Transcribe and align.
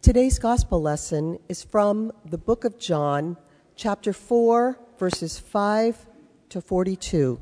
Today's 0.00 0.38
gospel 0.38 0.80
lesson 0.80 1.40
is 1.48 1.64
from 1.64 2.12
the 2.24 2.38
book 2.38 2.64
of 2.64 2.78
John, 2.78 3.36
chapter 3.74 4.12
4, 4.12 4.78
verses 4.96 5.40
5 5.40 6.06
to 6.50 6.60
42. 6.60 7.40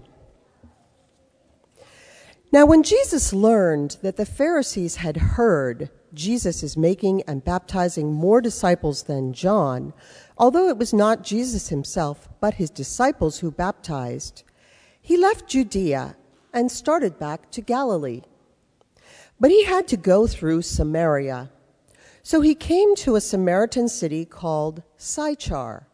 Now, 2.51 2.65
when 2.65 2.83
Jesus 2.83 3.35
learned 3.35 3.99
that 4.01 4.17
the 4.17 4.25
Pharisees 4.25 4.97
had 4.97 5.19
heard 5.19 5.91
Jesus 6.15 6.63
is 6.63 6.79
making 6.79 7.23
and 7.29 7.45
baptizing 7.45 8.15
more 8.15 8.41
disciples 8.41 9.03
than 9.03 9.35
John, 9.35 9.93
although 10.39 10.71
it 10.71 10.79
was 10.79 10.95
not 10.95 11.23
Jesus 11.23 11.69
himself, 11.69 12.27
but 12.41 12.55
his 12.55 12.71
disciples 12.71 13.41
who 13.41 13.51
baptized, 13.51 14.45
he 15.03 15.19
left 15.19 15.47
Judea 15.47 16.17
and 16.55 16.73
started 16.73 17.19
back 17.19 17.51
to 17.51 17.61
Galilee. 17.61 18.23
But 19.39 19.51
he 19.51 19.65
had 19.65 19.87
to 19.89 19.99
go 19.99 20.27
through 20.27 20.63
Samaria. 20.63 21.51
So 22.27 22.41
he 22.41 22.57
came 22.57 22.97
to 22.97 23.15
a 23.15 23.21
Samaritan 23.21 23.87
city 23.89 24.25
called 24.25 24.83
Sychar, 24.97 25.87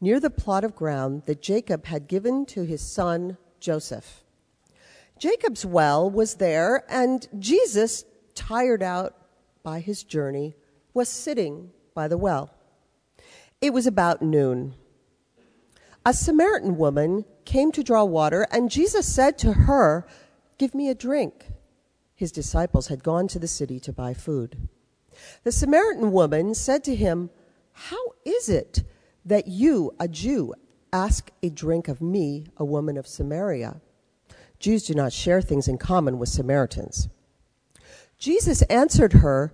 near 0.00 0.18
the 0.18 0.30
plot 0.30 0.64
of 0.64 0.74
ground 0.74 1.22
that 1.26 1.40
Jacob 1.40 1.86
had 1.86 2.08
given 2.08 2.44
to 2.46 2.64
his 2.64 2.80
son 2.80 3.38
Joseph. 3.60 4.24
Jacob's 5.16 5.64
well 5.64 6.10
was 6.10 6.34
there, 6.34 6.82
and 6.88 7.28
Jesus, 7.38 8.04
tired 8.34 8.82
out 8.82 9.14
by 9.62 9.78
his 9.78 10.02
journey, 10.02 10.56
was 10.92 11.08
sitting 11.08 11.70
by 11.94 12.08
the 12.08 12.18
well. 12.18 12.50
It 13.60 13.72
was 13.72 13.86
about 13.86 14.20
noon. 14.20 14.74
A 16.04 16.12
Samaritan 16.12 16.78
woman 16.78 17.24
came 17.44 17.70
to 17.70 17.84
draw 17.84 18.02
water, 18.02 18.48
and 18.50 18.72
Jesus 18.72 19.06
said 19.06 19.38
to 19.38 19.52
her, 19.52 20.04
Give 20.58 20.74
me 20.74 20.88
a 20.88 20.96
drink. 20.96 21.52
His 22.16 22.32
disciples 22.32 22.88
had 22.88 23.04
gone 23.04 23.28
to 23.28 23.38
the 23.38 23.46
city 23.46 23.78
to 23.78 23.92
buy 23.92 24.14
food. 24.14 24.68
The 25.44 25.52
Samaritan 25.52 26.12
woman 26.12 26.54
said 26.54 26.84
to 26.84 26.94
him, 26.94 27.30
How 27.72 28.14
is 28.24 28.48
it 28.48 28.82
that 29.24 29.48
you, 29.48 29.94
a 29.98 30.08
Jew, 30.08 30.54
ask 30.92 31.30
a 31.42 31.50
drink 31.50 31.88
of 31.88 32.00
me, 32.00 32.46
a 32.56 32.64
woman 32.64 32.96
of 32.96 33.06
Samaria? 33.06 33.80
Jews 34.58 34.84
do 34.84 34.94
not 34.94 35.12
share 35.12 35.42
things 35.42 35.68
in 35.68 35.78
common 35.78 36.18
with 36.18 36.28
Samaritans. 36.28 37.08
Jesus 38.18 38.62
answered 38.62 39.14
her, 39.14 39.52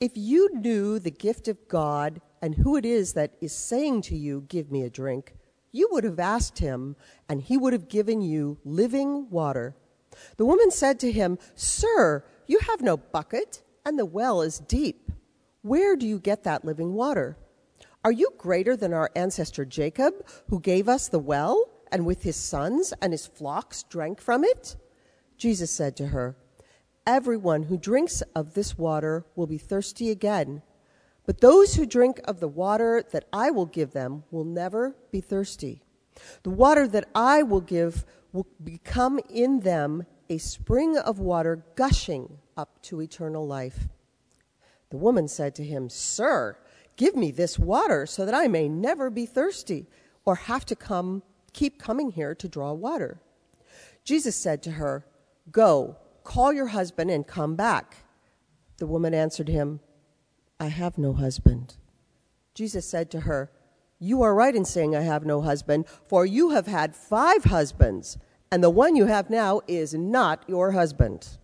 If 0.00 0.12
you 0.14 0.50
knew 0.54 0.98
the 0.98 1.10
gift 1.10 1.46
of 1.46 1.68
God 1.68 2.20
and 2.40 2.56
who 2.56 2.76
it 2.76 2.84
is 2.84 3.12
that 3.12 3.34
is 3.40 3.54
saying 3.54 4.02
to 4.02 4.16
you, 4.16 4.44
Give 4.48 4.70
me 4.70 4.82
a 4.82 4.90
drink, 4.90 5.34
you 5.70 5.88
would 5.92 6.04
have 6.04 6.18
asked 6.18 6.58
him, 6.58 6.96
and 7.28 7.40
he 7.40 7.56
would 7.56 7.72
have 7.72 7.88
given 7.88 8.20
you 8.20 8.58
living 8.64 9.30
water. 9.30 9.76
The 10.36 10.44
woman 10.44 10.70
said 10.70 10.98
to 11.00 11.12
him, 11.12 11.38
Sir, 11.54 12.24
you 12.46 12.58
have 12.58 12.82
no 12.82 12.96
bucket 12.96 13.62
and 13.84 13.98
the 13.98 14.06
well 14.06 14.42
is 14.42 14.58
deep. 14.58 15.01
Where 15.62 15.94
do 15.94 16.08
you 16.08 16.18
get 16.18 16.42
that 16.42 16.64
living 16.64 16.92
water? 16.94 17.36
Are 18.04 18.10
you 18.10 18.30
greater 18.36 18.76
than 18.76 18.92
our 18.92 19.10
ancestor 19.14 19.64
Jacob, 19.64 20.14
who 20.48 20.58
gave 20.58 20.88
us 20.88 21.06
the 21.06 21.20
well, 21.20 21.70
and 21.92 22.04
with 22.04 22.24
his 22.24 22.34
sons 22.34 22.92
and 23.00 23.12
his 23.12 23.28
flocks 23.28 23.84
drank 23.84 24.20
from 24.20 24.42
it? 24.42 24.74
Jesus 25.36 25.70
said 25.70 25.96
to 25.96 26.08
her, 26.08 26.36
Everyone 27.06 27.64
who 27.64 27.78
drinks 27.78 28.22
of 28.34 28.54
this 28.54 28.76
water 28.76 29.24
will 29.36 29.46
be 29.46 29.58
thirsty 29.58 30.10
again, 30.10 30.62
but 31.26 31.40
those 31.40 31.74
who 31.74 31.86
drink 31.86 32.20
of 32.24 32.40
the 32.40 32.48
water 32.48 33.04
that 33.12 33.26
I 33.32 33.52
will 33.52 33.66
give 33.66 33.92
them 33.92 34.24
will 34.32 34.44
never 34.44 34.96
be 35.12 35.20
thirsty. 35.20 35.84
The 36.42 36.50
water 36.50 36.88
that 36.88 37.08
I 37.14 37.44
will 37.44 37.60
give 37.60 38.04
will 38.32 38.48
become 38.64 39.20
in 39.30 39.60
them 39.60 40.06
a 40.28 40.38
spring 40.38 40.98
of 40.98 41.20
water 41.20 41.64
gushing 41.76 42.38
up 42.56 42.82
to 42.82 43.00
eternal 43.00 43.46
life. 43.46 43.86
The 44.92 44.98
woman 44.98 45.26
said 45.26 45.54
to 45.54 45.64
him, 45.64 45.88
Sir, 45.88 46.58
give 46.96 47.16
me 47.16 47.30
this 47.30 47.58
water 47.58 48.04
so 48.04 48.26
that 48.26 48.34
I 48.34 48.46
may 48.46 48.68
never 48.68 49.08
be 49.08 49.24
thirsty 49.24 49.86
or 50.26 50.34
have 50.34 50.66
to 50.66 50.76
come 50.76 51.22
keep 51.54 51.80
coming 51.80 52.10
here 52.10 52.34
to 52.34 52.46
draw 52.46 52.74
water. 52.74 53.22
Jesus 54.04 54.36
said 54.36 54.62
to 54.64 54.72
her, 54.72 55.06
Go, 55.50 55.96
call 56.24 56.52
your 56.52 56.66
husband 56.66 57.10
and 57.10 57.26
come 57.26 57.56
back. 57.56 58.04
The 58.76 58.86
woman 58.86 59.14
answered 59.14 59.48
him, 59.48 59.80
I 60.60 60.66
have 60.66 60.98
no 60.98 61.14
husband. 61.14 61.76
Jesus 62.54 62.86
said 62.86 63.10
to 63.12 63.20
her, 63.20 63.50
You 63.98 64.20
are 64.20 64.34
right 64.34 64.54
in 64.54 64.66
saying 64.66 64.94
I 64.94 65.00
have 65.00 65.24
no 65.24 65.40
husband, 65.40 65.86
for 66.06 66.26
you 66.26 66.50
have 66.50 66.66
had 66.66 66.94
five 66.94 67.44
husbands, 67.44 68.18
and 68.50 68.62
the 68.62 68.68
one 68.68 68.94
you 68.94 69.06
have 69.06 69.30
now 69.30 69.62
is 69.66 69.94
not 69.94 70.44
your 70.46 70.72
husband. 70.72 71.38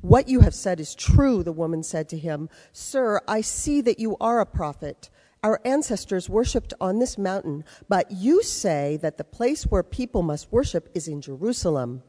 What 0.00 0.28
you 0.28 0.40
have 0.40 0.54
said 0.54 0.78
is 0.78 0.94
true, 0.94 1.42
the 1.42 1.52
woman 1.52 1.82
said 1.82 2.08
to 2.10 2.18
him. 2.18 2.48
Sir, 2.72 3.20
I 3.26 3.40
see 3.40 3.80
that 3.80 3.98
you 3.98 4.16
are 4.20 4.40
a 4.40 4.46
prophet. 4.46 5.10
Our 5.42 5.60
ancestors 5.64 6.28
worshipped 6.28 6.74
on 6.80 6.98
this 6.98 7.16
mountain, 7.16 7.64
but 7.88 8.10
you 8.10 8.42
say 8.42 8.98
that 9.02 9.16
the 9.16 9.24
place 9.24 9.64
where 9.64 9.82
people 9.82 10.22
must 10.22 10.52
worship 10.52 10.88
is 10.94 11.08
in 11.08 11.20
Jerusalem. 11.20 12.02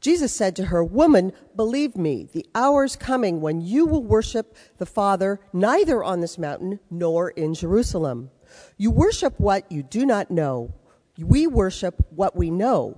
Jesus 0.00 0.32
said 0.32 0.56
to 0.56 0.66
her, 0.66 0.82
Woman, 0.82 1.32
believe 1.54 1.96
me, 1.96 2.26
the 2.32 2.46
hour 2.54 2.84
is 2.84 2.96
coming 2.96 3.40
when 3.40 3.60
you 3.60 3.84
will 3.86 4.02
worship 4.02 4.56
the 4.78 4.86
Father 4.86 5.40
neither 5.52 6.02
on 6.02 6.20
this 6.20 6.38
mountain 6.38 6.80
nor 6.90 7.30
in 7.30 7.54
Jerusalem. 7.54 8.30
You 8.76 8.90
worship 8.90 9.38
what 9.38 9.70
you 9.70 9.82
do 9.82 10.06
not 10.06 10.30
know. 10.30 10.74
We 11.18 11.46
worship 11.46 12.02
what 12.10 12.34
we 12.34 12.50
know. 12.50 12.96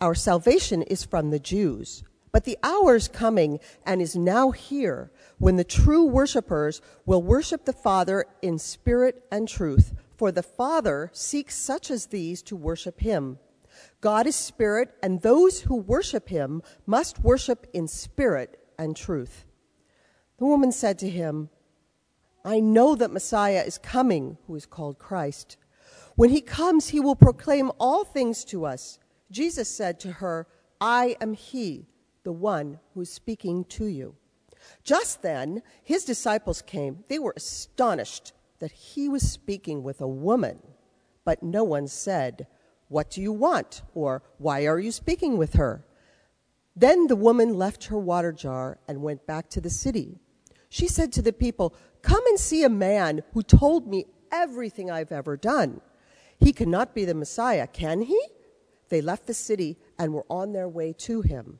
Our 0.00 0.14
salvation 0.14 0.82
is 0.82 1.04
from 1.04 1.30
the 1.30 1.38
Jews. 1.38 2.02
But 2.32 2.44
the 2.44 2.58
hour 2.62 2.96
is 2.96 3.08
coming 3.08 3.58
and 3.86 4.02
is 4.02 4.16
now 4.16 4.50
here 4.50 5.10
when 5.38 5.56
the 5.56 5.64
true 5.64 6.04
worshipers 6.04 6.80
will 7.06 7.22
worship 7.22 7.64
the 7.64 7.72
Father 7.72 8.26
in 8.42 8.58
spirit 8.58 9.24
and 9.30 9.48
truth, 9.48 9.94
for 10.16 10.30
the 10.30 10.42
Father 10.42 11.10
seeks 11.12 11.54
such 11.56 11.90
as 11.90 12.06
these 12.06 12.42
to 12.42 12.56
worship 12.56 13.00
him. 13.00 13.38
God 14.00 14.26
is 14.26 14.36
spirit, 14.36 14.94
and 15.02 15.22
those 15.22 15.62
who 15.62 15.76
worship 15.76 16.28
him 16.28 16.62
must 16.86 17.20
worship 17.20 17.66
in 17.72 17.86
spirit 17.86 18.58
and 18.78 18.96
truth. 18.96 19.44
The 20.38 20.46
woman 20.46 20.72
said 20.72 20.98
to 21.00 21.08
him, 21.08 21.50
I 22.44 22.60
know 22.60 22.94
that 22.94 23.12
Messiah 23.12 23.62
is 23.66 23.78
coming, 23.78 24.38
who 24.46 24.54
is 24.54 24.66
called 24.66 24.98
Christ. 24.98 25.56
When 26.16 26.30
he 26.30 26.40
comes, 26.40 26.88
he 26.88 27.00
will 27.00 27.16
proclaim 27.16 27.70
all 27.78 28.04
things 28.04 28.44
to 28.46 28.64
us. 28.64 28.98
Jesus 29.30 29.68
said 29.68 30.00
to 30.00 30.12
her, 30.12 30.46
I 30.80 31.16
am 31.20 31.34
he 31.34 31.86
the 32.24 32.32
one 32.32 32.78
who's 32.94 33.10
speaking 33.10 33.64
to 33.64 33.86
you. 33.86 34.14
Just 34.84 35.22
then, 35.22 35.62
his 35.82 36.04
disciples 36.04 36.62
came. 36.62 37.04
They 37.08 37.18
were 37.18 37.34
astonished 37.36 38.32
that 38.58 38.72
he 38.72 39.08
was 39.08 39.22
speaking 39.22 39.82
with 39.82 40.00
a 40.00 40.08
woman, 40.08 40.58
but 41.24 41.42
no 41.42 41.64
one 41.64 41.86
said, 41.86 42.46
What 42.88 43.10
do 43.10 43.20
you 43.20 43.32
want? 43.32 43.82
or 43.94 44.22
Why 44.38 44.66
are 44.66 44.78
you 44.78 44.92
speaking 44.92 45.36
with 45.36 45.54
her? 45.54 45.84
Then 46.74 47.06
the 47.06 47.16
woman 47.16 47.54
left 47.54 47.84
her 47.84 47.98
water 47.98 48.32
jar 48.32 48.78
and 48.86 49.02
went 49.02 49.26
back 49.26 49.48
to 49.50 49.60
the 49.60 49.70
city. 49.70 50.18
She 50.68 50.86
said 50.86 51.12
to 51.12 51.22
the 51.22 51.32
people, 51.32 51.74
Come 52.02 52.24
and 52.26 52.38
see 52.38 52.62
a 52.62 52.68
man 52.68 53.22
who 53.32 53.42
told 53.42 53.88
me 53.88 54.06
everything 54.30 54.90
I've 54.90 55.12
ever 55.12 55.36
done. 55.36 55.80
He 56.38 56.52
cannot 56.52 56.94
be 56.94 57.04
the 57.04 57.14
Messiah, 57.14 57.66
can 57.66 58.02
he? 58.02 58.20
They 58.88 59.00
left 59.00 59.26
the 59.26 59.34
city 59.34 59.76
and 59.98 60.12
were 60.12 60.26
on 60.30 60.52
their 60.52 60.68
way 60.68 60.92
to 60.98 61.20
him. 61.20 61.58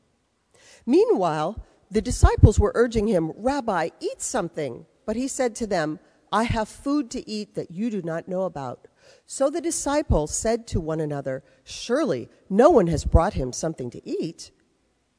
Meanwhile, 0.89 1.63
the 1.91 2.01
disciples 2.01 2.59
were 2.59 2.73
urging 2.75 3.09
him, 3.09 3.33
Rabbi, 3.37 3.91
eat 4.01 4.23
something. 4.23 4.87
But 5.05 5.17
he 5.17 5.29
said 5.29 5.55
to 5.57 5.67
them, 5.67 6.01
I 6.33 6.45
have 6.45 6.67
food 6.67 7.11
to 7.11 7.29
eat 7.29 7.55
that 7.57 7.71
you 7.71 7.91
do 7.91 8.01
not 8.01 8.27
know 8.27 8.45
about. 8.45 8.89
So 9.27 9.51
the 9.51 9.61
disciples 9.61 10.35
said 10.35 10.67
to 10.69 10.81
one 10.81 10.99
another, 10.99 11.45
Surely 11.63 12.31
no 12.49 12.71
one 12.71 12.87
has 12.87 13.05
brought 13.05 13.35
him 13.35 13.53
something 13.53 13.91
to 13.91 14.09
eat. 14.09 14.51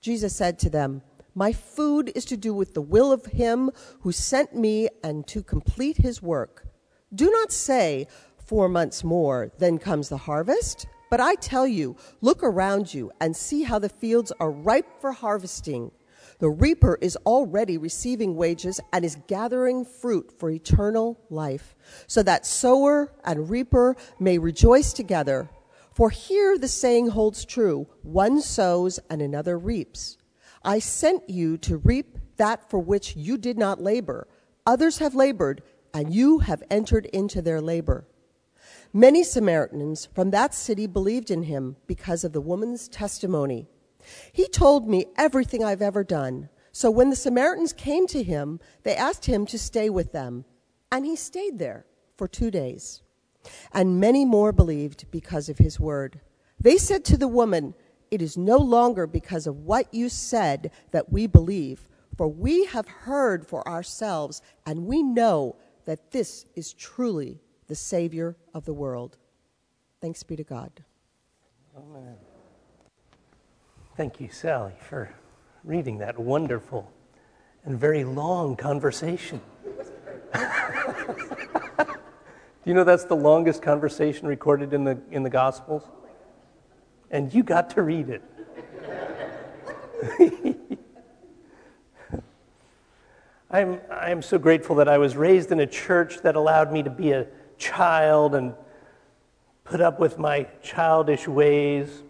Jesus 0.02 0.36
said 0.36 0.58
to 0.60 0.72
them, 0.72 1.04
My 1.36 1.54
food 1.54 2.12
is 2.16 2.26
to 2.26 2.38
do 2.38 2.52
with 2.52 2.74
the 2.74 2.82
will 2.82 3.12
of 3.12 3.28
him 3.28 3.70
who 4.02 4.12
sent 4.12 4.56
me 4.56 4.90
and 5.04 5.28
to 5.28 5.44
complete 5.44 5.98
his 5.98 6.20
work. 6.20 6.66
Do 7.14 7.30
not 7.30 7.52
say, 7.52 8.08
Four 8.44 8.70
months 8.70 9.04
more, 9.04 9.52
then 9.60 9.78
comes 9.78 10.10
the 10.10 10.18
harvest. 10.18 10.88
But 11.10 11.20
I 11.20 11.36
tell 11.36 11.66
you, 11.66 11.96
look 12.22 12.44
around 12.44 12.94
you 12.94 13.12
and 13.20 13.36
see 13.36 13.64
how 13.64 13.80
the 13.80 13.90
fields 13.90 14.32
are 14.40 14.52
ripe 14.52 15.02
for 15.02 15.12
harvesting. 15.12 15.92
The 16.40 16.50
reaper 16.50 16.98
is 17.02 17.18
already 17.26 17.78
receiving 17.78 18.36
wages 18.36 18.80
and 18.94 19.04
is 19.04 19.18
gathering 19.28 19.86
fruit 19.86 20.32
for 20.38 20.50
eternal 20.50 21.20
life, 21.30 21.76
so 22.08 22.24
that 22.24 22.46
sower 22.46 23.14
and 23.24 23.50
reaper 23.50 23.96
may 24.20 24.38
rejoice 24.38 24.94
together. 24.94 25.50
For 25.94 26.10
here 26.12 26.58
the 26.58 26.68
saying 26.68 27.10
holds 27.10 27.44
true 27.44 27.88
one 28.04 28.42
sows 28.42 29.00
and 29.10 29.22
another 29.22 29.58
reaps. 29.58 30.18
I 30.64 30.80
sent 30.80 31.30
you 31.30 31.58
to 31.58 31.78
reap 31.78 32.18
that 32.38 32.70
for 32.70 32.80
which 32.80 33.16
you 33.16 33.38
did 33.38 33.58
not 33.58 33.82
labor. 33.82 34.28
Others 34.66 35.00
have 35.00 35.16
labored, 35.16 35.62
and 35.94 36.14
you 36.14 36.40
have 36.40 36.64
entered 36.70 37.08
into 37.08 37.42
their 37.42 37.60
labor. 37.60 38.08
Many 38.94 39.24
Samaritans 39.24 40.08
from 40.16 40.32
that 40.32 40.56
city 40.56 40.88
believed 40.88 41.30
in 41.30 41.44
him 41.44 41.76
because 41.86 42.24
of 42.24 42.34
the 42.34 42.42
woman's 42.42 42.88
testimony. 42.88 43.68
He 44.32 44.48
told 44.48 44.90
me 44.90 45.06
everything 45.16 45.64
I've 45.64 45.82
ever 45.82 46.04
done. 46.04 46.50
So 46.72 46.90
when 46.90 47.12
the 47.12 47.16
Samaritans 47.16 47.72
came 47.72 48.08
to 48.08 48.24
him, 48.24 48.60
they 48.82 48.96
asked 48.96 49.26
him 49.26 49.46
to 49.48 49.60
stay 49.60 49.92
with 49.92 50.12
them. 50.12 50.46
And 50.92 51.06
he 51.06 51.16
stayed 51.16 51.60
there 51.60 51.86
for 52.18 52.28
two 52.28 52.50
days. 52.50 53.04
And 53.72 54.00
many 54.00 54.26
more 54.26 54.52
believed 54.52 55.06
because 55.12 55.50
of 55.50 55.60
his 55.60 55.80
word. 55.80 56.22
They 56.60 56.78
said 56.78 57.06
to 57.06 57.18
the 57.18 57.28
woman, 57.28 57.76
It 58.10 58.24
is 58.24 58.38
no 58.38 58.58
longer 58.58 59.06
because 59.06 59.46
of 59.46 59.66
what 59.66 59.94
you 59.94 60.10
said 60.10 60.72
that 60.90 61.12
we 61.12 61.28
believe, 61.28 61.88
for 62.18 62.28
we 62.28 62.66
have 62.66 62.88
heard 62.88 63.46
for 63.46 63.68
ourselves, 63.68 64.42
and 64.66 64.88
we 64.88 65.04
know 65.04 65.58
that 65.86 66.10
this 66.10 66.48
is 66.56 66.74
truly 66.74 67.40
the 67.70 67.76
Savior 67.76 68.36
of 68.54 68.66
the 68.66 68.74
world. 68.74 69.18
Thanks 70.02 70.24
be 70.24 70.36
to 70.36 70.44
God. 70.44 70.72
Amen. 71.78 72.16
Thank 73.96 74.20
you, 74.20 74.30
Sally, 74.30 74.74
for 74.82 75.14
reading 75.64 76.00
that 76.00 76.18
wonderful 76.18 76.92
and 77.64 77.80
very 77.80 78.04
long 78.04 78.56
conversation. 78.56 79.40
Do 80.34 80.42
you 82.66 82.74
know 82.74 82.84
that's 82.84 83.06
the 83.06 83.16
longest 83.16 83.62
conversation 83.62 84.28
recorded 84.28 84.74
in 84.74 84.84
the, 84.84 85.00
in 85.12 85.22
the 85.22 85.30
Gospels? 85.30 85.84
And 87.12 87.32
you 87.34 87.44
got 87.44 87.70
to 87.72 87.84
read 87.84 88.10
it. 88.10 88.24
I'm, 93.52 93.80
I'm 93.92 94.22
so 94.22 94.40
grateful 94.40 94.76
that 94.78 94.88
I 94.88 94.98
was 94.98 95.16
raised 95.16 95.52
in 95.52 95.60
a 95.60 95.68
church 95.68 96.22
that 96.22 96.36
allowed 96.36 96.72
me 96.72 96.82
to 96.84 96.90
be 96.90 97.12
a 97.12 97.28
child 97.60 98.34
and 98.34 98.56
put 99.64 99.82
up 99.82 100.00
with 100.00 100.18
my 100.18 100.48
childish 100.64 101.28
ways. 101.28 102.02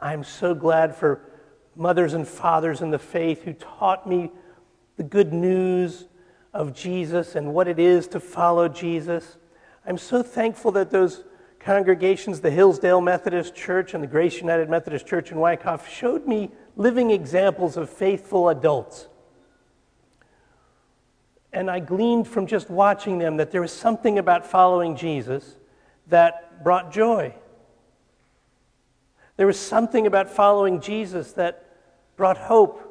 I'm 0.00 0.24
so 0.24 0.54
glad 0.54 0.96
for 0.96 1.20
mothers 1.76 2.14
and 2.14 2.26
fathers 2.26 2.80
in 2.80 2.90
the 2.90 2.98
faith 2.98 3.42
who 3.42 3.52
taught 3.52 4.08
me 4.08 4.32
the 4.96 5.04
good 5.04 5.32
news 5.32 6.06
of 6.52 6.74
Jesus 6.74 7.36
and 7.36 7.54
what 7.54 7.68
it 7.68 7.78
is 7.78 8.08
to 8.08 8.20
follow 8.20 8.68
Jesus. 8.68 9.36
I'm 9.86 9.98
so 9.98 10.22
thankful 10.22 10.72
that 10.72 10.90
those 10.90 11.22
congregations, 11.60 12.40
the 12.40 12.50
Hillsdale 12.50 13.00
Methodist 13.00 13.54
Church 13.54 13.94
and 13.94 14.02
the 14.02 14.08
Grace 14.08 14.40
United 14.40 14.68
Methodist 14.68 15.06
Church 15.06 15.30
in 15.30 15.38
Wyckoff, 15.38 15.88
showed 15.88 16.26
me 16.26 16.50
living 16.76 17.10
examples 17.10 17.76
of 17.76 17.88
faithful 17.90 18.48
adults. 18.48 19.08
And 21.58 21.68
I 21.68 21.80
gleaned 21.80 22.28
from 22.28 22.46
just 22.46 22.70
watching 22.70 23.18
them 23.18 23.38
that 23.38 23.50
there 23.50 23.60
was 23.60 23.72
something 23.72 24.16
about 24.16 24.46
following 24.46 24.94
Jesus 24.94 25.56
that 26.06 26.62
brought 26.62 26.92
joy. 26.92 27.34
There 29.36 29.46
was 29.48 29.58
something 29.58 30.06
about 30.06 30.30
following 30.30 30.80
Jesus 30.80 31.32
that 31.32 31.66
brought 32.14 32.38
hope. 32.38 32.84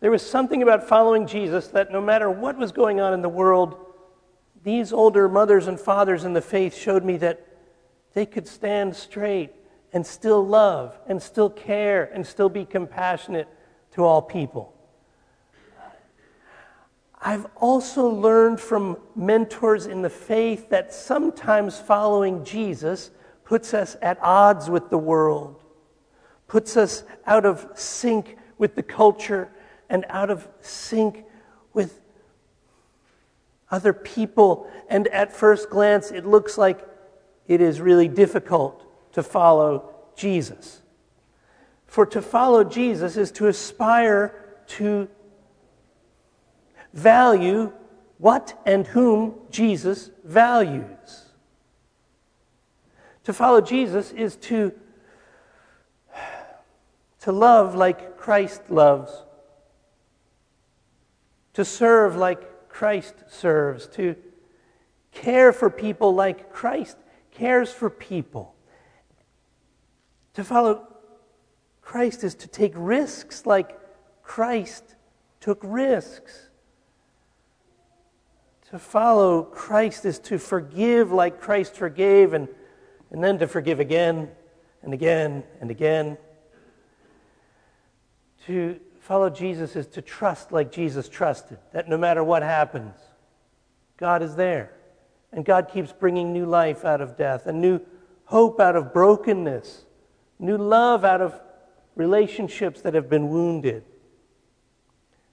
There 0.00 0.10
was 0.10 0.28
something 0.28 0.60
about 0.60 0.88
following 0.88 1.24
Jesus 1.28 1.68
that 1.68 1.92
no 1.92 2.00
matter 2.00 2.28
what 2.28 2.58
was 2.58 2.72
going 2.72 2.98
on 2.98 3.14
in 3.14 3.22
the 3.22 3.28
world, 3.28 3.76
these 4.64 4.92
older 4.92 5.28
mothers 5.28 5.68
and 5.68 5.78
fathers 5.78 6.24
in 6.24 6.32
the 6.32 6.42
faith 6.42 6.76
showed 6.76 7.04
me 7.04 7.16
that 7.18 7.46
they 8.12 8.26
could 8.26 8.48
stand 8.48 8.96
straight 8.96 9.52
and 9.92 10.04
still 10.04 10.44
love 10.44 10.98
and 11.06 11.22
still 11.22 11.48
care 11.48 12.10
and 12.12 12.26
still 12.26 12.48
be 12.48 12.64
compassionate 12.64 13.46
to 13.92 14.02
all 14.02 14.20
people. 14.20 14.74
I've 17.20 17.46
also 17.56 18.08
learned 18.08 18.60
from 18.60 18.96
mentors 19.16 19.86
in 19.86 20.02
the 20.02 20.10
faith 20.10 20.70
that 20.70 20.92
sometimes 20.92 21.78
following 21.78 22.44
Jesus 22.44 23.10
puts 23.44 23.74
us 23.74 23.96
at 24.00 24.18
odds 24.22 24.70
with 24.70 24.90
the 24.90 24.98
world, 24.98 25.60
puts 26.46 26.76
us 26.76 27.02
out 27.26 27.44
of 27.44 27.66
sync 27.74 28.36
with 28.56 28.74
the 28.74 28.82
culture 28.82 29.50
and 29.88 30.04
out 30.08 30.30
of 30.30 30.46
sync 30.60 31.24
with 31.72 32.00
other 33.70 33.92
people. 33.92 34.70
And 34.88 35.08
at 35.08 35.32
first 35.32 35.70
glance, 35.70 36.10
it 36.10 36.24
looks 36.24 36.56
like 36.56 36.86
it 37.48 37.60
is 37.60 37.80
really 37.80 38.08
difficult 38.08 38.84
to 39.14 39.22
follow 39.22 39.94
Jesus. 40.14 40.82
For 41.86 42.04
to 42.06 42.20
follow 42.20 42.64
Jesus 42.64 43.16
is 43.16 43.32
to 43.32 43.46
aspire 43.46 44.34
to 44.68 45.08
value 46.92 47.72
what 48.18 48.60
and 48.66 48.86
whom 48.86 49.34
Jesus 49.50 50.10
values. 50.24 51.26
To 53.24 53.32
follow 53.32 53.60
Jesus 53.60 54.10
is 54.12 54.36
to, 54.36 54.72
to 57.20 57.32
love 57.32 57.74
like 57.74 58.16
Christ 58.16 58.70
loves, 58.70 59.12
to 61.52 61.64
serve 61.64 62.16
like 62.16 62.68
Christ 62.68 63.14
serves, 63.28 63.86
to 63.88 64.16
care 65.12 65.52
for 65.52 65.70
people 65.70 66.14
like 66.14 66.52
Christ 66.52 66.96
cares 67.30 67.72
for 67.72 67.88
people. 67.88 68.54
To 70.34 70.44
follow 70.44 70.86
Christ 71.82 72.24
is 72.24 72.34
to 72.36 72.48
take 72.48 72.72
risks 72.74 73.46
like 73.46 73.78
Christ 74.22 74.96
took 75.40 75.60
risks. 75.62 76.47
To 78.70 78.78
follow 78.78 79.42
Christ 79.42 80.04
is 80.04 80.18
to 80.20 80.38
forgive 80.38 81.10
like 81.10 81.40
Christ 81.40 81.74
forgave, 81.74 82.34
and, 82.34 82.48
and 83.10 83.24
then 83.24 83.38
to 83.38 83.46
forgive 83.46 83.80
again 83.80 84.28
and 84.82 84.92
again 84.92 85.42
and 85.60 85.70
again. 85.70 86.18
To 88.46 88.78
follow 89.00 89.30
Jesus 89.30 89.74
is 89.74 89.86
to 89.88 90.02
trust 90.02 90.52
like 90.52 90.70
Jesus 90.70 91.08
trusted, 91.08 91.58
that 91.72 91.88
no 91.88 91.96
matter 91.96 92.22
what 92.22 92.42
happens, 92.42 92.94
God 93.96 94.22
is 94.22 94.36
there. 94.36 94.72
And 95.32 95.44
God 95.44 95.70
keeps 95.72 95.92
bringing 95.92 96.32
new 96.32 96.46
life 96.46 96.84
out 96.84 97.00
of 97.00 97.16
death, 97.16 97.46
and 97.46 97.60
new 97.60 97.80
hope 98.26 98.60
out 98.60 98.76
of 98.76 98.92
brokenness, 98.92 99.86
new 100.38 100.58
love 100.58 101.04
out 101.04 101.22
of 101.22 101.40
relationships 101.96 102.82
that 102.82 102.92
have 102.92 103.08
been 103.08 103.28
wounded. 103.28 103.84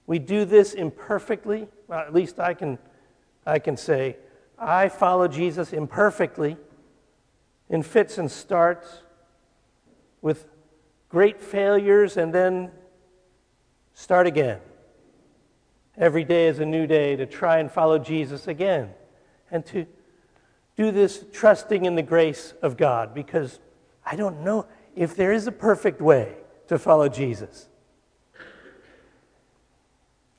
We 0.06 0.18
do 0.18 0.46
this 0.46 0.72
imperfectly. 0.72 1.68
Well, 1.86 2.00
at 2.00 2.14
least 2.14 2.40
I 2.40 2.54
can 2.54 2.78
I 3.46 3.60
can 3.60 3.76
say, 3.76 4.16
I 4.58 4.88
follow 4.88 5.28
Jesus 5.28 5.72
imperfectly, 5.72 6.56
in 7.68 7.82
fits 7.82 8.18
and 8.18 8.30
starts, 8.30 9.02
with 10.20 10.48
great 11.08 11.40
failures, 11.40 12.16
and 12.16 12.34
then 12.34 12.72
start 13.94 14.26
again. 14.26 14.60
Every 15.96 16.24
day 16.24 16.48
is 16.48 16.58
a 16.58 16.66
new 16.66 16.86
day 16.86 17.16
to 17.16 17.26
try 17.26 17.58
and 17.58 17.70
follow 17.70 17.98
Jesus 17.98 18.48
again, 18.48 18.90
and 19.50 19.64
to 19.66 19.86
do 20.76 20.90
this 20.90 21.24
trusting 21.32 21.84
in 21.84 21.94
the 21.94 22.02
grace 22.02 22.52
of 22.62 22.76
God, 22.76 23.14
because 23.14 23.60
I 24.04 24.16
don't 24.16 24.42
know 24.42 24.66
if 24.94 25.14
there 25.14 25.32
is 25.32 25.46
a 25.46 25.52
perfect 25.52 26.00
way 26.00 26.34
to 26.68 26.78
follow 26.78 27.08
Jesus. 27.08 27.68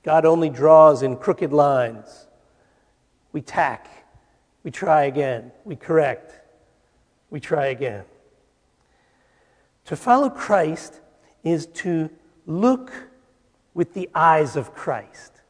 God 0.04 0.26
only 0.26 0.50
draws 0.50 1.02
in 1.02 1.18
crooked 1.18 1.54
lines 1.54 2.26
we 3.31 3.41
tack, 3.41 3.89
we 4.63 4.72
try 4.72 5.05
again, 5.05 5.51
we 5.65 5.75
correct, 5.75 6.39
we 7.29 7.39
try 7.39 7.67
again. 7.67 8.03
To 9.86 9.96
follow 9.96 10.29
Christ 10.29 11.00
is 11.43 11.67
to 11.67 12.10
look 12.46 12.91
with 13.74 13.93
the 13.93 14.10
eyes 14.13 14.55
of 14.55 14.74
Christ, 14.74 15.41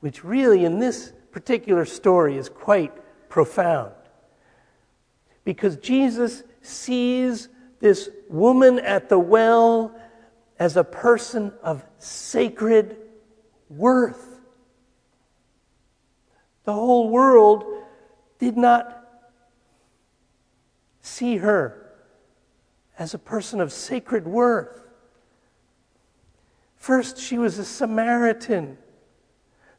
which 0.00 0.24
really 0.24 0.64
in 0.64 0.78
this 0.78 1.12
particular 1.30 1.84
story 1.84 2.36
is 2.36 2.48
quite 2.48 2.92
profound. 3.28 3.92
Because 5.44 5.76
Jesus 5.76 6.42
sees 6.62 7.48
this 7.78 8.10
woman 8.28 8.78
at 8.80 9.08
the 9.08 9.18
well 9.18 9.94
as 10.58 10.76
a 10.76 10.84
person 10.84 11.52
of 11.62 11.84
sacred 11.98 12.96
worth. 13.70 14.29
The 16.70 16.76
whole 16.76 17.08
world 17.08 17.64
did 18.38 18.56
not 18.56 19.04
see 21.00 21.38
her 21.38 21.90
as 22.96 23.12
a 23.12 23.18
person 23.18 23.60
of 23.60 23.72
sacred 23.72 24.24
worth. 24.24 24.80
First, 26.76 27.18
she 27.18 27.38
was 27.38 27.58
a 27.58 27.64
Samaritan. 27.64 28.78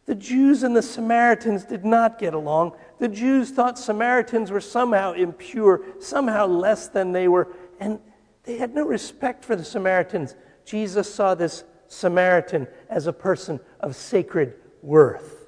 The 0.06 0.16
Jews 0.16 0.64
and 0.64 0.76
the 0.76 0.82
Samaritans 0.82 1.64
did 1.64 1.86
not 1.86 2.20
get 2.20 2.34
along. 2.34 2.74
The 3.00 3.08
Jews 3.08 3.52
thought 3.52 3.80
Samaritans 3.80 4.52
were 4.52 4.60
somehow 4.60 5.14
impure, 5.14 5.86
somehow 6.02 6.46
less 6.46 6.90
than 6.90 7.14
they 7.14 7.30
were, 7.30 7.48
and 7.80 8.02
they 8.44 8.58
had 8.58 8.76
no 8.76 8.86
respect 8.86 9.46
for 9.46 9.56
the 9.56 9.64
Samaritans. 9.64 10.36
Jesus 10.66 11.12
saw 11.12 11.36
this 11.36 11.64
Samaritan 11.88 12.68
as 12.90 13.08
a 13.08 13.14
person 13.14 13.62
of 13.80 13.96
sacred 13.96 14.56
worth. 14.82 15.41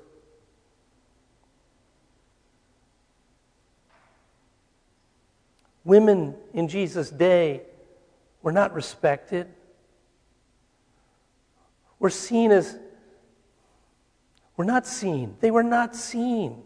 Women 5.84 6.36
in 6.54 6.68
Jesus' 6.68 7.10
day 7.10 7.62
were 8.42 8.52
not 8.52 8.74
respected, 8.74 9.48
were 12.00 12.10
seen 12.10 12.52
as, 12.52 12.78
were 14.56 14.66
not 14.66 14.86
seen. 14.88 15.36
They 15.40 15.52
were 15.52 15.63
not 15.63 15.96
seen. 15.96 16.63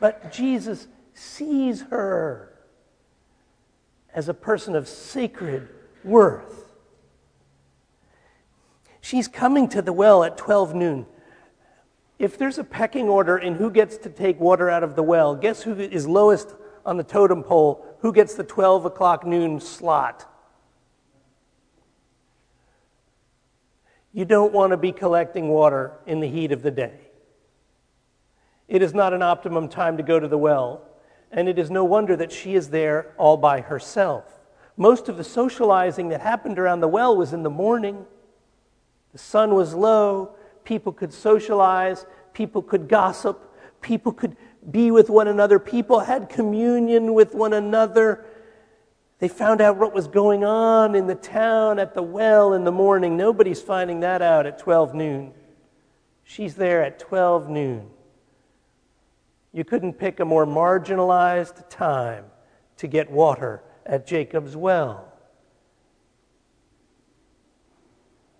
But 0.00 0.32
Jesus 0.32 0.86
sees 1.14 1.82
her 1.82 2.52
as 4.14 4.28
a 4.28 4.34
person 4.34 4.74
of 4.74 4.88
sacred 4.88 5.68
worth. 6.04 6.72
She's 9.00 9.28
coming 9.28 9.68
to 9.68 9.82
the 9.82 9.92
well 9.92 10.24
at 10.24 10.36
12 10.36 10.74
noon. 10.74 11.06
If 12.18 12.38
there's 12.38 12.58
a 12.58 12.64
pecking 12.64 13.08
order 13.08 13.36
in 13.36 13.54
who 13.54 13.70
gets 13.70 13.98
to 13.98 14.08
take 14.08 14.40
water 14.40 14.70
out 14.70 14.82
of 14.82 14.96
the 14.96 15.02
well, 15.02 15.36
guess 15.36 15.62
who 15.62 15.74
is 15.74 16.08
lowest 16.08 16.54
on 16.86 16.96
the 16.96 17.04
totem 17.04 17.42
pole? 17.42 17.84
Who 18.00 18.12
gets 18.12 18.34
the 18.34 18.44
12 18.44 18.86
o'clock 18.86 19.26
noon 19.26 19.60
slot? 19.60 20.32
You 24.14 24.24
don't 24.24 24.54
want 24.54 24.70
to 24.70 24.78
be 24.78 24.92
collecting 24.92 25.48
water 25.48 25.92
in 26.06 26.20
the 26.20 26.28
heat 26.28 26.52
of 26.52 26.62
the 26.62 26.70
day. 26.70 27.00
It 28.68 28.80
is 28.80 28.94
not 28.94 29.12
an 29.12 29.20
optimum 29.20 29.68
time 29.68 29.98
to 29.98 30.02
go 30.02 30.18
to 30.18 30.26
the 30.26 30.38
well, 30.38 30.82
and 31.30 31.48
it 31.48 31.58
is 31.58 31.70
no 31.70 31.84
wonder 31.84 32.16
that 32.16 32.32
she 32.32 32.54
is 32.54 32.70
there 32.70 33.12
all 33.18 33.36
by 33.36 33.60
herself. 33.60 34.24
Most 34.76 35.08
of 35.08 35.16
the 35.16 35.24
socializing 35.24 36.08
that 36.08 36.20
happened 36.20 36.58
around 36.58 36.80
the 36.80 36.88
well 36.88 37.16
was 37.16 37.32
in 37.32 37.42
the 37.42 37.50
morning. 37.50 38.06
The 39.12 39.18
sun 39.18 39.54
was 39.54 39.74
low, 39.74 40.34
people 40.64 40.92
could 40.92 41.12
socialize, 41.12 42.06
people 42.32 42.62
could 42.62 42.88
gossip, 42.88 43.54
people 43.80 44.12
could 44.12 44.36
be 44.70 44.90
with 44.90 45.08
one 45.08 45.28
another, 45.28 45.58
people 45.58 46.00
had 46.00 46.28
communion 46.28 47.14
with 47.14 47.34
one 47.34 47.52
another. 47.52 48.24
They 49.18 49.28
found 49.28 49.60
out 49.60 49.76
what 49.76 49.94
was 49.94 50.08
going 50.08 50.44
on 50.44 50.94
in 50.94 51.06
the 51.06 51.14
town 51.14 51.78
at 51.78 51.94
the 51.94 52.02
well 52.02 52.52
in 52.52 52.64
the 52.64 52.72
morning. 52.72 53.16
Nobody's 53.16 53.62
finding 53.62 54.00
that 54.00 54.22
out 54.22 54.44
at 54.46 54.58
12 54.58 54.94
noon. 54.94 55.32
She's 56.24 56.56
there 56.56 56.82
at 56.82 56.98
12 56.98 57.48
noon. 57.48 57.90
You 59.52 59.64
couldn't 59.64 59.94
pick 59.94 60.20
a 60.20 60.24
more 60.24 60.44
marginalized 60.44 61.68
time 61.70 62.24
to 62.76 62.86
get 62.86 63.10
water 63.10 63.62
at 63.86 64.06
Jacob's 64.06 64.56
well. 64.56 65.12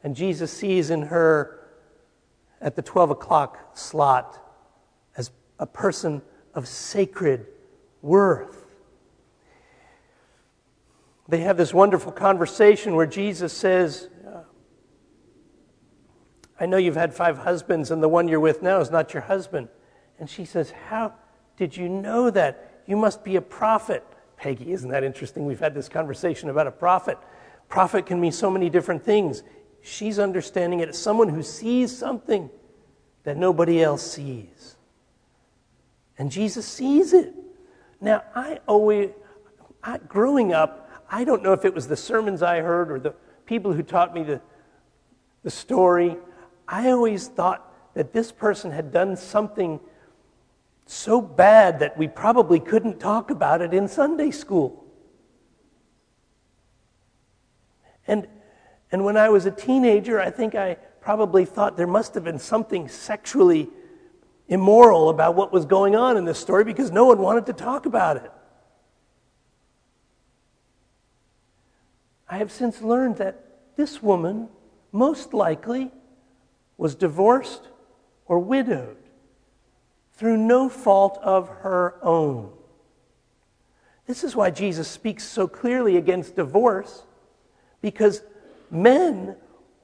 And 0.03 0.15
Jesus 0.15 0.53
sees 0.53 0.91
in 0.91 1.03
her 1.03 1.69
at 2.61 2.77
the 2.77 2.83
12 2.83 3.11
o'clock 3.11 3.77
slot 3.77 4.46
a 5.59 5.67
person 5.67 6.23
of 6.55 6.67
sacred 6.69 7.47
worth 8.03 8.67
they 11.29 11.41
have 11.41 11.57
this 11.57 11.75
wonderful 11.75 12.13
conversation 12.13 12.95
where 12.95 13.07
Jesus 13.07 13.53
says, 13.53 14.09
I 16.59 16.67
know 16.67 16.77
you've 16.77 16.97
had 16.97 17.13
five 17.13 17.39
husbands, 17.39 17.91
and 17.91 18.03
the 18.03 18.09
one 18.09 18.29
you're 18.29 18.41
with 18.41 18.63
now 18.63 18.81
is 18.81 18.91
not 18.91 19.13
your 19.13 19.23
husband. 19.23 19.69
And 20.19 20.31
she 20.31 20.45
says, 20.45 20.71
How 20.89 21.15
did 21.57 21.77
you 21.77 21.89
know 21.89 22.31
that? 22.31 22.83
You 22.87 22.97
must 22.97 23.25
be 23.25 23.37
a 23.37 23.43
prophet. 23.43 24.05
Peggy, 24.37 24.73
isn't 24.73 24.91
that 24.91 25.03
interesting? 25.03 25.45
We've 25.45 25.61
had 25.61 25.75
this 25.75 25.89
conversation 25.89 26.49
about 26.49 26.67
a 26.67 26.71
prophet. 26.71 27.19
Prophet 27.69 28.07
can 28.07 28.21
mean 28.21 28.33
so 28.33 28.51
many 28.51 28.71
different 28.71 29.05
things. 29.05 29.43
She's 29.83 30.19
understanding 30.19 30.81
it 30.81 30.89
as 30.89 30.99
someone 30.99 31.29
who 31.29 31.43
sees 31.43 31.97
something 31.97 32.49
that 33.25 33.37
nobody 33.37 33.83
else 33.83 34.09
sees. 34.09 34.76
And 36.19 36.31
Jesus 36.31 36.67
sees 36.67 37.13
it. 37.13 37.35
Now, 38.01 38.23
I 38.35 38.61
always, 38.67 39.11
I, 39.83 39.99
growing 39.99 40.53
up, 40.53 40.91
I 41.11 41.25
don't 41.25 41.43
know 41.43 41.53
if 41.53 41.65
it 41.65 41.75
was 41.75 41.89
the 41.89 41.97
sermons 41.97 42.43
I 42.43 42.61
heard 42.61 42.91
or 42.91 42.99
the 42.99 43.15
people 43.45 43.73
who 43.73 43.83
taught 43.83 44.15
me 44.15 44.23
the, 44.23 44.41
the 45.43 45.51
story. 45.51 46.17
I 46.67 46.91
always 46.91 47.29
thought 47.29 47.73
that 47.95 48.13
this 48.13 48.33
person 48.33 48.71
had 48.71 48.93
done 48.93 49.17
something 49.17 49.81
so 50.87 51.21
bad 51.21 51.81
that 51.81 51.97
we 51.99 52.09
probably 52.09 52.61
couldn't 52.61 53.01
talk 53.01 53.31
about 53.31 53.61
it 53.61 53.75
in 53.75 53.89
Sunday 53.89 54.31
school. 54.31 54.85
And, 58.07 58.27
and 58.93 59.05
when 59.05 59.17
I 59.17 59.29
was 59.29 59.47
a 59.47 59.51
teenager, 59.51 60.21
I 60.21 60.31
think 60.31 60.55
I 60.55 60.75
probably 61.01 61.45
thought 61.45 61.77
there 61.77 61.87
must 61.87 62.15
have 62.15 62.25
been 62.25 62.39
something 62.39 62.89
sexually 62.89 63.69
immoral 64.49 65.09
about 65.09 65.35
what 65.35 65.53
was 65.53 65.65
going 65.65 65.97
on 65.97 66.17
in 66.17 66.25
this 66.25 66.39
story 66.39 66.65
because 66.65 66.91
no 66.91 67.07
one 67.07 67.19
wanted 67.19 67.47
to 67.47 67.53
talk 67.53 67.87
about 67.87 68.17
it. 68.17 68.31
I 72.29 72.39
have 72.39 72.51
since 72.51 72.83
learned 72.83 73.17
that 73.17 73.45
this 73.77 74.03
woman 74.03 74.49
most 74.93 75.35
likely 75.35 75.91
was 76.77 76.95
divorced 76.95 77.69
or 78.27 78.39
widowed 78.39 78.97
through 80.15 80.37
no 80.37 80.69
fault 80.69 81.19
of 81.23 81.49
her 81.49 81.97
own. 82.03 82.53
This 84.07 84.25
is 84.25 84.35
why 84.35 84.51
Jesus 84.51 84.89
speaks 84.89 85.25
so 85.25 85.47
clearly 85.49 85.97
against 85.97 86.37
divorce, 86.37 87.05
because 87.83 88.23
men 88.71 89.37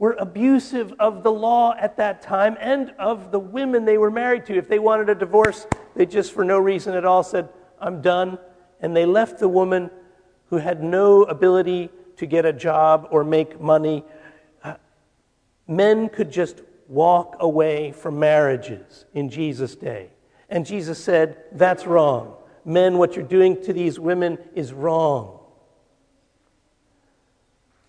were 0.02 0.16
abusive 0.18 0.92
of 0.98 1.22
the 1.22 1.30
law 1.30 1.76
at 1.78 1.96
that 1.96 2.20
time 2.20 2.56
and 2.58 2.90
of 2.98 3.30
the 3.30 3.38
women 3.38 3.84
they 3.84 3.96
were 3.96 4.10
married 4.10 4.44
to. 4.44 4.52
If 4.52 4.68
they 4.68 4.80
wanted 4.80 5.08
a 5.08 5.14
divorce, 5.14 5.64
they 5.94 6.06
just, 6.06 6.32
for 6.32 6.42
no 6.42 6.58
reason 6.58 6.96
at 6.96 7.04
all, 7.04 7.22
said, 7.22 7.48
I'm 7.80 8.02
done. 8.02 8.36
And 8.80 8.96
they 8.96 9.06
left 9.06 9.38
the 9.38 9.46
woman 9.46 9.92
who 10.50 10.56
had 10.56 10.82
no 10.82 11.22
ability 11.22 11.88
to 12.16 12.26
get 12.26 12.44
a 12.44 12.52
job 12.52 13.06
or 13.12 13.22
make 13.22 13.60
money. 13.60 14.04
Uh, 14.64 14.74
men 15.68 16.08
could 16.08 16.32
just 16.32 16.62
walk 16.88 17.36
away 17.38 17.92
from 17.92 18.18
marriages 18.18 19.04
in 19.14 19.30
Jesus' 19.30 19.76
day. 19.76 20.10
And 20.48 20.66
Jesus 20.66 20.98
said, 20.98 21.44
That's 21.52 21.86
wrong. 21.86 22.34
Men, 22.64 22.98
what 22.98 23.14
you're 23.14 23.24
doing 23.24 23.62
to 23.62 23.72
these 23.72 24.00
women 24.00 24.38
is 24.56 24.72
wrong. 24.72 25.38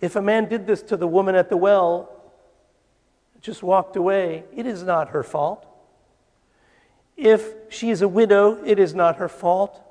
If 0.03 0.17
a 0.17 0.21
man 0.21 0.49
did 0.49 0.67
this 0.67 0.81
to 0.81 0.97
the 0.97 1.07
woman 1.07 1.33
at 1.33 1.47
the 1.47 1.55
well, 1.55 2.11
just 3.39 3.63
walked 3.63 3.95
away, 3.95 4.43
it 4.53 4.65
is 4.65 4.83
not 4.83 5.11
her 5.11 5.23
fault. 5.23 5.65
If 7.15 7.53
she 7.69 7.89
is 7.89 8.01
a 8.01 8.07
widow, 8.09 8.61
it 8.65 8.79
is 8.79 8.93
not 8.93 9.15
her 9.15 9.29
fault. 9.29 9.81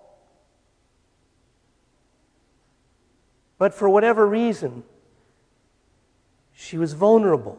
But 3.56 3.72
for 3.72 3.88
whatever 3.88 4.26
reason, 4.26 4.82
she 6.52 6.76
was 6.76 6.92
vulnerable. 6.92 7.56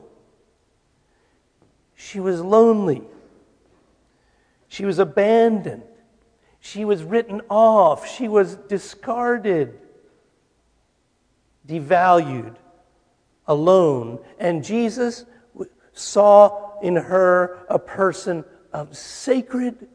She 1.96 2.20
was 2.20 2.40
lonely. 2.40 3.02
She 4.68 4.86
was 4.86 5.00
abandoned. 5.00 5.82
She 6.60 6.86
was 6.86 7.02
written 7.02 7.42
off. 7.50 8.08
She 8.08 8.28
was 8.28 8.58
discarded, 8.58 9.80
devalued, 11.68 12.56
alone. 13.48 14.20
And 14.40 14.64
Jesus 14.64 15.26
saw 15.94 16.80
in 16.82 16.96
her 16.96 17.66
a 17.70 17.80
person 17.80 18.44
of 18.72 18.98
sacred 18.98 19.88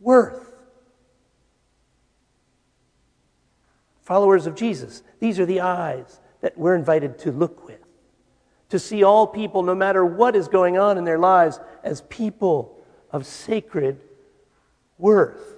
worth. 0.00 0.52
Followers 4.02 4.46
of 4.46 4.54
Jesus, 4.54 5.02
these 5.18 5.40
are 5.40 5.46
the 5.46 5.60
eyes 5.60 6.20
that 6.40 6.56
we're 6.56 6.76
invited 6.76 7.18
to 7.18 7.32
look 7.32 7.66
with. 7.66 7.80
To 8.68 8.78
see 8.78 9.02
all 9.02 9.26
people, 9.26 9.62
no 9.62 9.74
matter 9.74 10.04
what 10.04 10.36
is 10.36 10.48
going 10.48 10.78
on 10.78 10.98
in 10.98 11.04
their 11.04 11.18
lives, 11.18 11.58
as 11.82 12.02
people 12.02 12.78
of 13.10 13.26
sacred 13.26 14.00
worth. 14.98 15.56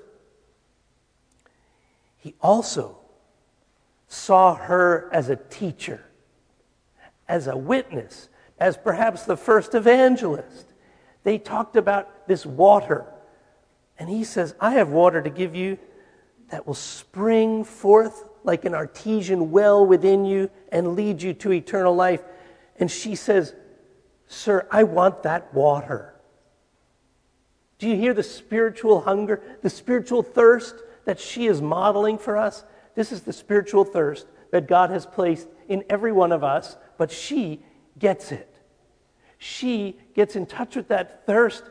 He 2.18 2.34
also 2.40 2.98
saw 4.08 4.54
her 4.54 5.08
as 5.12 5.28
a 5.28 5.36
teacher, 5.36 6.02
as 7.28 7.46
a 7.46 7.56
witness, 7.56 8.28
as 8.58 8.76
perhaps 8.76 9.24
the 9.24 9.36
first 9.36 9.74
evangelist. 9.74 10.72
They 11.22 11.38
talked 11.38 11.76
about 11.76 12.26
this 12.26 12.44
water. 12.44 13.04
And 13.98 14.08
he 14.08 14.24
says, 14.24 14.54
I 14.60 14.72
have 14.72 14.88
water 14.88 15.20
to 15.20 15.30
give 15.30 15.54
you 15.54 15.78
that 16.50 16.66
will 16.66 16.74
spring 16.74 17.64
forth 17.64 18.28
like 18.44 18.64
an 18.64 18.74
artesian 18.74 19.50
well 19.50 19.84
within 19.84 20.24
you 20.24 20.50
and 20.72 20.96
lead 20.96 21.20
you 21.20 21.34
to 21.34 21.52
eternal 21.52 21.94
life. 21.94 22.22
And 22.80 22.90
she 22.90 23.14
says, 23.14 23.54
Sir, 24.26 24.66
I 24.70 24.84
want 24.84 25.22
that 25.24 25.52
water. 25.52 26.14
Do 27.78 27.88
you 27.88 27.96
hear 27.96 28.14
the 28.14 28.22
spiritual 28.22 29.02
hunger, 29.02 29.42
the 29.62 29.70
spiritual 29.70 30.22
thirst 30.22 30.74
that 31.04 31.20
she 31.20 31.46
is 31.46 31.60
modeling 31.60 32.18
for 32.18 32.36
us? 32.36 32.64
This 32.98 33.12
is 33.12 33.20
the 33.20 33.32
spiritual 33.32 33.84
thirst 33.84 34.26
that 34.50 34.66
God 34.66 34.90
has 34.90 35.06
placed 35.06 35.46
in 35.68 35.84
every 35.88 36.10
one 36.10 36.32
of 36.32 36.42
us, 36.42 36.76
but 36.96 37.12
she 37.12 37.62
gets 37.96 38.32
it. 38.32 38.52
She 39.38 39.96
gets 40.16 40.34
in 40.34 40.46
touch 40.46 40.74
with 40.74 40.88
that 40.88 41.24
thirst 41.24 41.62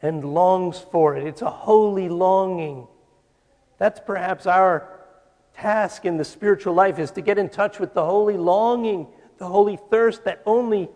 and 0.00 0.24
longs 0.24 0.78
for 0.78 1.16
it. 1.16 1.26
It's 1.26 1.42
a 1.42 1.50
holy 1.50 2.08
longing. 2.08 2.86
That's 3.78 3.98
perhaps 3.98 4.46
our 4.46 5.00
task 5.52 6.04
in 6.04 6.16
the 6.16 6.24
spiritual 6.24 6.74
life 6.74 7.00
is 7.00 7.10
to 7.10 7.20
get 7.20 7.36
in 7.36 7.48
touch 7.48 7.80
with 7.80 7.92
the 7.92 8.04
holy 8.04 8.36
longing, 8.36 9.08
the 9.38 9.48
holy 9.48 9.80
thirst 9.90 10.22
that 10.26 10.44
only 10.46 10.90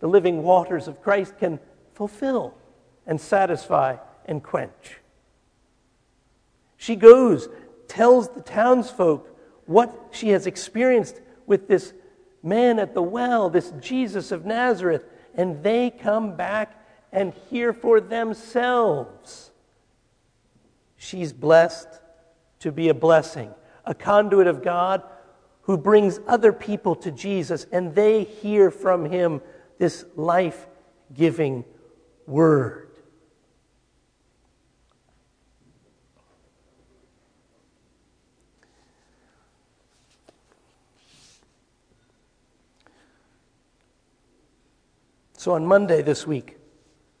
the 0.00 0.08
living 0.08 0.42
waters 0.42 0.88
of 0.88 1.00
Christ 1.00 1.38
can 1.38 1.60
fulfill 1.94 2.58
and 3.06 3.20
satisfy 3.20 3.98
and 4.24 4.42
quench. 4.42 4.98
She 6.76 6.96
goes, 6.96 7.48
tells 7.92 8.30
the 8.30 8.40
townsfolk 8.40 9.28
what 9.66 10.08
she 10.12 10.30
has 10.30 10.46
experienced 10.46 11.20
with 11.46 11.68
this 11.68 11.92
man 12.42 12.78
at 12.78 12.94
the 12.94 13.02
well, 13.02 13.50
this 13.50 13.70
Jesus 13.82 14.32
of 14.32 14.46
Nazareth, 14.46 15.04
and 15.34 15.62
they 15.62 15.90
come 15.90 16.34
back 16.34 16.82
and 17.12 17.34
hear 17.50 17.74
for 17.74 18.00
themselves. 18.00 19.50
She's 20.96 21.34
blessed 21.34 22.00
to 22.60 22.72
be 22.72 22.88
a 22.88 22.94
blessing, 22.94 23.50
a 23.84 23.94
conduit 23.94 24.46
of 24.46 24.62
God 24.62 25.02
who 25.62 25.76
brings 25.76 26.18
other 26.26 26.54
people 26.54 26.94
to 26.96 27.10
Jesus, 27.10 27.66
and 27.72 27.94
they 27.94 28.24
hear 28.24 28.70
from 28.70 29.04
him 29.04 29.42
this 29.76 30.06
life 30.16 30.66
giving 31.12 31.62
word. 32.26 32.91
So 45.42 45.54
on 45.54 45.66
Monday 45.66 46.02
this 46.02 46.24
week, 46.24 46.56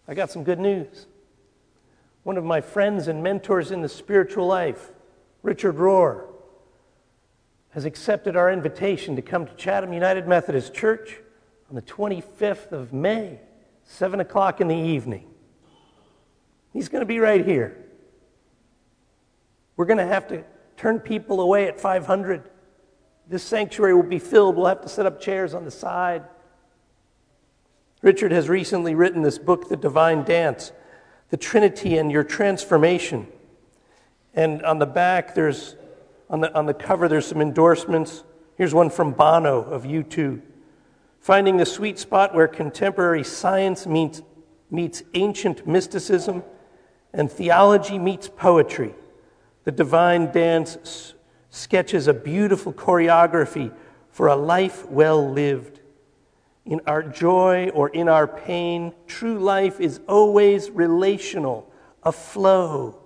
I 0.06 0.14
got 0.14 0.30
some 0.30 0.44
good 0.44 0.60
news. 0.60 1.08
One 2.22 2.36
of 2.36 2.44
my 2.44 2.60
friends 2.60 3.08
and 3.08 3.20
mentors 3.20 3.72
in 3.72 3.82
the 3.82 3.88
spiritual 3.88 4.46
life, 4.46 4.92
Richard 5.42 5.74
Rohr, 5.74 6.28
has 7.70 7.84
accepted 7.84 8.36
our 8.36 8.48
invitation 8.48 9.16
to 9.16 9.22
come 9.22 9.44
to 9.44 9.52
Chatham 9.54 9.92
United 9.92 10.28
Methodist 10.28 10.72
Church 10.72 11.18
on 11.68 11.74
the 11.74 11.82
25th 11.82 12.70
of 12.70 12.92
May, 12.92 13.40
7 13.86 14.20
o'clock 14.20 14.60
in 14.60 14.68
the 14.68 14.76
evening. 14.76 15.28
He's 16.72 16.88
going 16.88 17.02
to 17.02 17.06
be 17.06 17.18
right 17.18 17.44
here. 17.44 17.76
We're 19.76 19.86
going 19.86 19.98
to 19.98 20.06
have 20.06 20.28
to 20.28 20.44
turn 20.76 21.00
people 21.00 21.40
away 21.40 21.66
at 21.66 21.80
500. 21.80 22.48
This 23.26 23.42
sanctuary 23.42 23.96
will 23.96 24.04
be 24.04 24.20
filled. 24.20 24.54
We'll 24.54 24.66
have 24.66 24.82
to 24.82 24.88
set 24.88 25.06
up 25.06 25.20
chairs 25.20 25.54
on 25.54 25.64
the 25.64 25.72
side. 25.72 26.22
Richard 28.02 28.32
has 28.32 28.48
recently 28.48 28.96
written 28.96 29.22
this 29.22 29.38
book, 29.38 29.68
The 29.68 29.76
Divine 29.76 30.24
Dance 30.24 30.72
The 31.30 31.36
Trinity 31.36 31.98
and 31.98 32.10
Your 32.10 32.24
Transformation. 32.24 33.28
And 34.34 34.60
on 34.64 34.80
the 34.80 34.86
back, 34.86 35.36
there's, 35.36 35.76
on 36.28 36.40
the, 36.40 36.52
on 36.52 36.66
the 36.66 36.74
cover, 36.74 37.06
there's 37.06 37.26
some 37.26 37.40
endorsements. 37.40 38.24
Here's 38.56 38.74
one 38.74 38.90
from 38.90 39.12
Bono 39.12 39.62
of 39.62 39.84
U2 39.84 40.42
Finding 41.20 41.56
the 41.56 41.66
sweet 41.66 42.00
spot 42.00 42.34
where 42.34 42.48
contemporary 42.48 43.22
science 43.22 43.86
meets, 43.86 44.22
meets 44.72 45.04
ancient 45.14 45.64
mysticism 45.64 46.42
and 47.12 47.30
theology 47.30 48.00
meets 48.00 48.28
poetry. 48.28 48.96
The 49.62 49.70
Divine 49.70 50.32
Dance 50.32 51.14
sketches 51.50 52.08
a 52.08 52.14
beautiful 52.14 52.72
choreography 52.72 53.72
for 54.10 54.26
a 54.26 54.34
life 54.34 54.84
well 54.90 55.30
lived 55.30 55.81
in 56.64 56.80
our 56.86 57.02
joy 57.02 57.70
or 57.70 57.88
in 57.88 58.08
our 58.08 58.26
pain, 58.26 58.92
true 59.06 59.38
life 59.38 59.80
is 59.80 60.00
always 60.08 60.70
relational, 60.70 61.70
a 62.02 62.12
flow, 62.12 62.98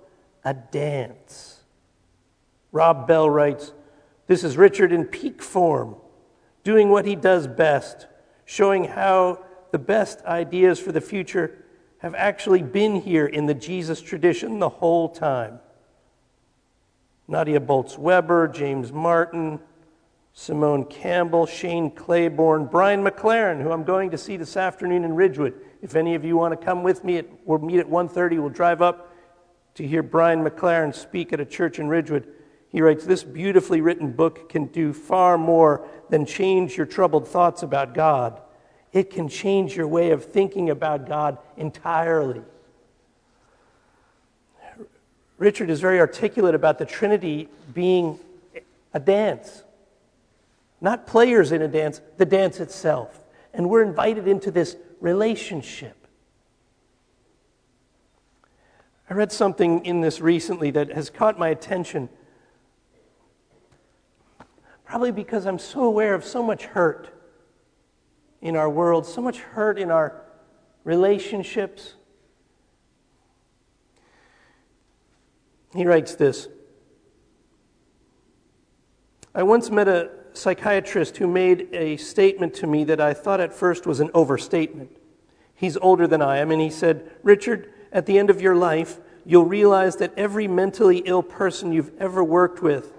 a 0.44 0.54
dance. 0.54 1.64
Rob 2.72 3.06
Bell 3.08 3.30
writes 3.30 3.72
This 4.26 4.44
is 4.44 4.56
Richard 4.56 4.92
in 4.92 5.06
peak 5.06 5.42
form, 5.42 5.96
doing 6.64 6.90
what 6.90 7.06
he 7.06 7.16
does 7.16 7.46
best, 7.46 8.06
showing 8.44 8.84
how 8.84 9.44
the 9.72 9.78
best 9.78 10.22
ideas 10.24 10.78
for 10.78 10.92
the 10.92 11.00
future 11.00 11.64
have 11.98 12.14
actually 12.14 12.62
been 12.62 13.00
here 13.00 13.26
in 13.26 13.46
the 13.46 13.54
Jesus 13.54 14.02
tradition 14.02 14.58
the 14.58 14.68
whole 14.68 15.08
time. 15.08 15.60
Nadia 17.26 17.58
Bolz 17.58 17.98
Weber, 17.98 18.46
James 18.48 18.92
Martin, 18.92 19.58
Simone 20.38 20.84
Campbell, 20.84 21.46
Shane 21.46 21.90
Claiborne, 21.90 22.66
Brian 22.66 23.02
McLaren, 23.02 23.62
who 23.62 23.72
I'm 23.72 23.84
going 23.84 24.10
to 24.10 24.18
see 24.18 24.36
this 24.36 24.54
afternoon 24.54 25.02
in 25.02 25.14
Ridgewood. 25.14 25.54
If 25.80 25.96
any 25.96 26.14
of 26.14 26.26
you 26.26 26.36
want 26.36 26.52
to 26.52 26.62
come 26.62 26.82
with 26.82 27.02
me, 27.04 27.16
at, 27.16 27.26
we'll 27.46 27.58
meet 27.58 27.78
at 27.78 27.88
1.30. 27.88 28.38
We'll 28.38 28.50
drive 28.50 28.82
up 28.82 29.14
to 29.76 29.88
hear 29.88 30.02
Brian 30.02 30.44
McLaren 30.44 30.94
speak 30.94 31.32
at 31.32 31.40
a 31.40 31.46
church 31.46 31.78
in 31.78 31.88
Ridgewood. 31.88 32.28
He 32.68 32.82
writes, 32.82 33.06
This 33.06 33.24
beautifully 33.24 33.80
written 33.80 34.12
book 34.12 34.50
can 34.50 34.66
do 34.66 34.92
far 34.92 35.38
more 35.38 35.88
than 36.10 36.26
change 36.26 36.76
your 36.76 36.86
troubled 36.86 37.26
thoughts 37.26 37.62
about 37.62 37.94
God. 37.94 38.38
It 38.92 39.08
can 39.08 39.30
change 39.30 39.74
your 39.74 39.88
way 39.88 40.10
of 40.10 40.26
thinking 40.26 40.68
about 40.68 41.08
God 41.08 41.38
entirely. 41.56 42.42
Richard 45.38 45.70
is 45.70 45.80
very 45.80 45.98
articulate 45.98 46.54
about 46.54 46.78
the 46.78 46.84
Trinity 46.84 47.48
being 47.72 48.18
a 48.92 49.00
dance 49.00 49.62
not 50.80 51.06
players 51.06 51.52
in 51.52 51.62
a 51.62 51.68
dance, 51.68 52.00
the 52.16 52.26
dance 52.26 52.60
itself. 52.60 53.20
And 53.54 53.70
we're 53.70 53.82
invited 53.82 54.28
into 54.28 54.50
this 54.50 54.76
relationship. 55.00 56.06
I 59.08 59.14
read 59.14 59.32
something 59.32 59.84
in 59.86 60.00
this 60.00 60.20
recently 60.20 60.70
that 60.72 60.92
has 60.92 61.10
caught 61.10 61.38
my 61.38 61.48
attention. 61.48 62.08
Probably 64.84 65.12
because 65.12 65.46
I'm 65.46 65.58
so 65.58 65.84
aware 65.84 66.14
of 66.14 66.24
so 66.24 66.42
much 66.42 66.64
hurt 66.64 67.08
in 68.40 68.56
our 68.56 68.68
world, 68.68 69.06
so 69.06 69.22
much 69.22 69.38
hurt 69.38 69.78
in 69.78 69.90
our 69.90 70.22
relationships. 70.84 71.94
He 75.74 75.84
writes 75.84 76.14
this 76.14 76.48
I 79.34 79.42
once 79.42 79.70
met 79.70 79.86
a 79.88 80.10
psychiatrist 80.36 81.16
who 81.16 81.26
made 81.26 81.68
a 81.72 81.96
statement 81.96 82.54
to 82.54 82.66
me 82.66 82.84
that 82.84 83.00
I 83.00 83.14
thought 83.14 83.40
at 83.40 83.52
first 83.52 83.86
was 83.86 84.00
an 84.00 84.10
overstatement. 84.14 84.96
He's 85.54 85.76
older 85.78 86.06
than 86.06 86.20
I 86.20 86.38
am, 86.38 86.50
and 86.50 86.60
he 86.60 86.70
said, 86.70 87.10
Richard, 87.22 87.72
at 87.90 88.06
the 88.06 88.18
end 88.18 88.28
of 88.28 88.40
your 88.40 88.54
life, 88.54 88.98
you'll 89.24 89.46
realize 89.46 89.96
that 89.96 90.12
every 90.16 90.46
mentally 90.46 90.98
ill 90.98 91.22
person 91.22 91.72
you've 91.72 91.90
ever 91.98 92.22
worked 92.22 92.62
with 92.62 92.92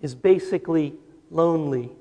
is 0.00 0.14
basically 0.14 0.94
lonely. 1.30 1.92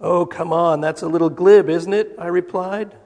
Oh, 0.00 0.26
come 0.26 0.52
on, 0.52 0.80
that's 0.80 1.02
a 1.02 1.08
little 1.08 1.30
glib, 1.30 1.70
isn't 1.70 1.92
it? 1.92 2.14
I 2.18 2.26
replied. 2.26 2.96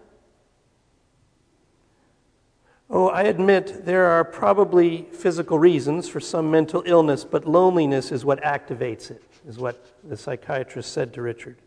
Oh, 2.89 3.10
I 3.21 3.25
admit 3.25 3.85
there 3.85 4.07
are 4.07 4.25
probably 4.25 5.03
physical 5.13 5.59
reasons 5.59 6.09
for 6.09 6.21
some 6.21 6.51
mental 6.51 6.83
illness, 6.87 7.23
but 7.23 7.47
loneliness 7.47 8.13
is 8.13 8.25
what 8.25 8.43
activates 8.43 9.11
it, 9.11 9.23
is 9.47 9.59
what 9.59 9.93
the 10.09 10.17
psychiatrist 10.17 10.91
said 10.91 11.13
to 11.13 11.21
Richard. 11.21 11.59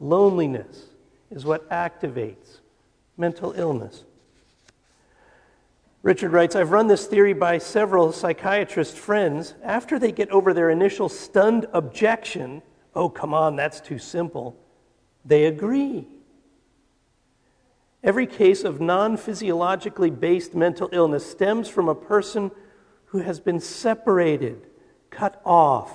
Loneliness 0.00 0.84
is 1.30 1.46
what 1.46 1.66
activates 1.70 2.58
mental 3.16 3.52
illness. 3.52 4.04
Richard 6.02 6.30
writes 6.30 6.54
I've 6.54 6.72
run 6.72 6.88
this 6.88 7.06
theory 7.06 7.32
by 7.32 7.56
several 7.56 8.12
psychiatrist 8.12 8.98
friends. 8.98 9.54
After 9.62 9.98
they 9.98 10.12
get 10.12 10.28
over 10.28 10.52
their 10.52 10.68
initial 10.68 11.08
stunned 11.08 11.64
objection, 11.72 12.60
oh, 12.94 13.08
come 13.08 13.32
on, 13.32 13.56
that's 13.56 13.80
too 13.80 13.98
simple, 13.98 14.58
they 15.24 15.46
agree. 15.46 16.06
Every 18.02 18.26
case 18.26 18.64
of 18.64 18.80
non 18.80 19.16
physiologically 19.16 20.10
based 20.10 20.54
mental 20.54 20.88
illness 20.92 21.28
stems 21.28 21.68
from 21.68 21.88
a 21.88 21.94
person 21.94 22.50
who 23.06 23.18
has 23.18 23.40
been 23.40 23.60
separated, 23.60 24.66
cut 25.10 25.40
off, 25.44 25.92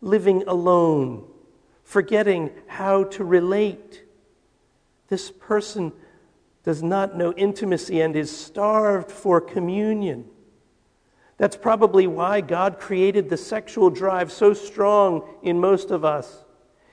living 0.00 0.42
alone, 0.46 1.24
forgetting 1.84 2.50
how 2.66 3.04
to 3.04 3.24
relate. 3.24 4.04
This 5.08 5.30
person 5.30 5.92
does 6.64 6.82
not 6.82 7.16
know 7.16 7.32
intimacy 7.34 8.00
and 8.00 8.16
is 8.16 8.36
starved 8.36 9.10
for 9.10 9.40
communion. 9.40 10.26
That's 11.36 11.56
probably 11.56 12.06
why 12.08 12.40
God 12.40 12.80
created 12.80 13.30
the 13.30 13.36
sexual 13.36 13.90
drive 13.90 14.32
so 14.32 14.52
strong 14.52 15.22
in 15.42 15.60
most 15.60 15.92
of 15.92 16.04
us. 16.04 16.44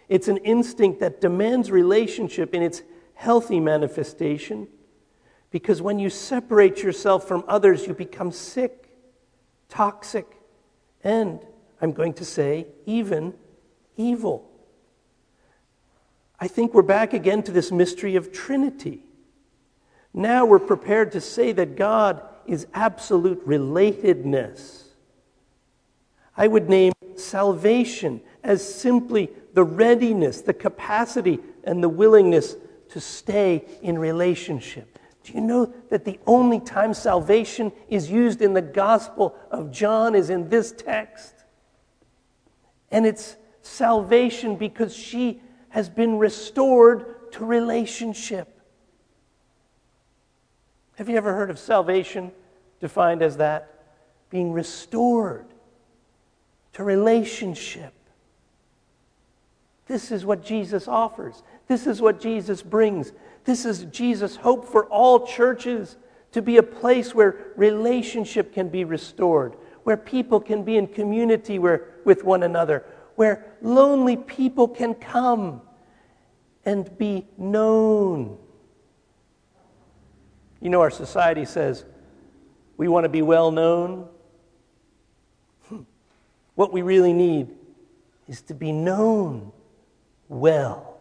It's 0.08 0.28
an 0.28 0.38
instinct 0.38 1.00
that 1.00 1.20
demands 1.20 1.72
relationship 1.72 2.54
in 2.54 2.62
its 2.62 2.84
healthy 3.16 3.60
manifestation 3.60 4.68
because 5.50 5.82
when 5.82 6.00
you 6.00 6.10
separate 6.10 6.84
yourself 6.84 7.28
from 7.28 7.44
others, 7.48 7.88
you 7.88 7.94
become 7.94 8.32
sick, 8.32 8.90
toxic, 9.70 10.26
and 11.04 11.40
I'm 11.82 11.94
going 11.94 12.14
to 12.16 12.26
say, 12.26 12.68
even 12.86 13.34
evil. 13.96 14.52
I 16.40 16.50
think 16.50 16.74
we're 16.74 16.82
back 16.82 17.14
again 17.14 17.42
to 17.44 17.52
this 17.52 17.72
mystery 17.72 18.18
of 18.18 18.34
Trinity. 18.34 19.04
Now 20.14 20.46
we're 20.46 20.60
prepared 20.60 21.14
to 21.14 21.22
say 21.22 21.54
that 21.54 21.78
God 21.78 22.22
is 22.46 22.68
absolute 22.74 23.48
relatedness. 23.48 24.84
I 26.36 26.48
would 26.48 26.68
name 26.68 26.92
salvation 27.16 28.20
as 28.44 28.62
simply 28.62 29.30
the 29.54 29.64
readiness, 29.64 30.42
the 30.42 30.54
capacity, 30.54 31.40
and 31.64 31.82
the 31.82 31.90
willingness 31.90 32.58
to 32.96 33.02
stay 33.02 33.66
in 33.82 34.00
relationship. 34.00 34.98
Do 35.26 35.34
you 35.34 35.42
know 35.42 35.66
that 35.90 36.06
the 36.06 36.18
only 36.26 36.62
time 36.62 36.94
salvation 36.94 37.74
is 37.90 38.10
used 38.10 38.42
in 38.42 38.54
the 38.54 38.62
Gospel 38.62 39.36
of 39.52 39.70
John 39.70 40.16
is 40.16 40.30
in 40.30 40.48
this 40.48 40.72
text? 40.72 41.34
And 42.90 43.06
it's 43.06 43.36
salvation 43.62 44.56
because 44.56 44.96
she 44.96 45.42
has 45.68 45.90
been 45.90 46.20
restored 46.20 47.34
to 47.34 47.44
relationship. 47.44 48.62
Have 50.96 51.10
you 51.10 51.18
ever 51.18 51.34
heard 51.34 51.50
of 51.50 51.60
salvation 51.60 52.32
defined 52.80 53.22
as 53.22 53.36
that? 53.36 53.74
Being 54.30 54.54
restored 54.54 55.48
to 56.72 56.84
relationship. 56.86 57.92
This 59.86 60.14
is 60.14 60.26
what 60.26 60.46
Jesus 60.46 60.88
offers. 60.88 61.44
This 61.68 61.88
is 61.88 62.02
what 62.02 62.20
Jesus 62.20 62.62
brings. 62.62 63.12
This 63.44 63.66
is 63.66 63.86
Jesus' 63.86 64.36
hope 64.36 64.68
for 64.68 64.86
all 64.86 65.26
churches 65.26 65.98
to 66.32 66.42
be 66.42 66.58
a 66.58 66.64
place 66.64 67.16
where 67.16 67.54
relationship 67.56 68.54
can 68.54 68.70
be 68.70 68.84
restored, 68.84 69.56
where 69.84 69.98
people 69.98 70.40
can 70.40 70.64
be 70.64 70.78
in 70.78 70.88
community 70.88 71.60
where, 71.60 71.96
with 72.04 72.24
one 72.24 72.44
another, 72.44 72.86
where 73.16 73.56
lonely 73.62 74.18
people 74.18 74.68
can 74.68 74.94
come 74.94 75.62
and 76.66 76.98
be 76.98 77.26
known. 77.38 78.38
You 80.62 80.70
know, 80.70 80.82
our 80.82 80.90
society 80.90 81.46
says 81.46 81.86
we 82.78 82.88
want 82.88 83.06
to 83.06 83.10
be 83.10 83.22
well 83.22 83.52
known. 83.52 84.08
Hmm. 85.70 85.82
What 86.56 86.74
we 86.74 86.82
really 86.82 87.14
need 87.14 87.50
is 88.28 88.42
to 88.44 88.54
be 88.54 88.72
known 88.72 89.52
well. 90.28 90.95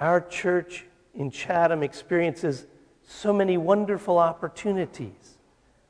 Our 0.00 0.20
church 0.20 0.84
in 1.14 1.30
Chatham 1.30 1.82
experiences 1.82 2.66
so 3.06 3.32
many 3.32 3.56
wonderful 3.56 4.18
opportunities 4.18 5.38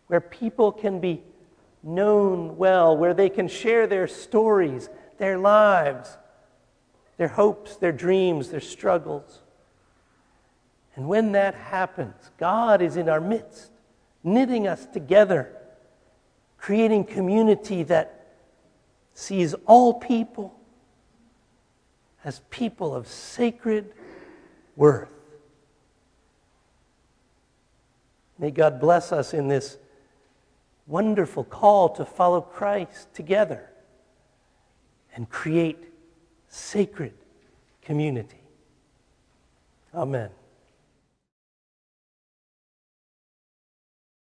where 0.07 0.21
people 0.21 0.73
can 0.73 1.01
be 1.01 1.23
known 1.83 2.57
well, 2.57 2.97
where 2.97 3.15
they 3.15 3.29
can 3.29 3.49
share 3.49 3.87
their 3.87 4.09
stories, 4.09 4.89
their 5.19 5.39
lives, 5.39 6.17
their 7.19 7.29
hopes, 7.29 7.77
their 7.77 7.93
dreams, 7.93 8.49
their 8.51 8.61
struggles. 8.61 9.41
And 10.97 11.09
when 11.09 11.33
that 11.33 11.55
happens, 11.55 12.31
God 12.39 12.81
is 12.81 12.97
in 12.97 13.09
our 13.09 13.21
midst, 13.21 13.71
knitting 14.25 14.67
us 14.67 14.87
together, 14.87 15.55
creating 16.57 17.05
community 17.05 17.83
that 17.85 18.27
sees 19.15 19.55
all 19.67 19.95
people 19.95 20.59
as 22.25 22.41
people 22.51 22.95
of 22.95 23.07
sacred 23.07 23.93
worth. 24.79 25.09
May 28.39 28.53
God 28.53 28.81
bless 28.81 29.11
us 29.11 29.35
in 29.35 29.49
this 29.49 29.77
wonderful 30.87 31.43
call 31.43 31.89
to 31.91 32.05
follow 32.05 32.41
Christ 32.41 33.13
together 33.13 33.69
and 35.15 35.29
create 35.29 35.93
sacred 36.49 37.13
community. 37.83 38.41
Amen. 39.93 40.31